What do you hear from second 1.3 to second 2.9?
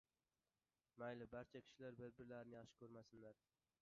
barcha kishilar bir-birlarini yaxshi